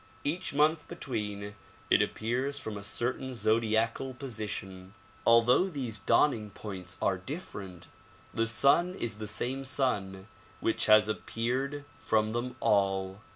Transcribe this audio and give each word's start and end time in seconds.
Each 0.23 0.51
month 0.51 0.87
between 0.87 1.53
it 1.91 2.01
appears 2.01 2.57
from 2.57 2.75
a 2.75 2.81
certain 2.83 3.35
zodiacal 3.35 4.15
position. 4.15 4.95
Although 5.27 5.69
these 5.69 5.99
dawn 5.99 6.33
ing 6.33 6.49
points 6.49 6.97
are 7.03 7.19
different, 7.19 7.87
the 8.33 8.47
sun 8.47 8.95
is 8.95 9.17
the 9.17 9.27
same 9.27 9.63
sun 9.63 10.25
which 10.59 10.87
has 10.87 11.07
appeared 11.07 11.85
from 11.99 12.31
them 12.33 12.55
all. 12.61 13.21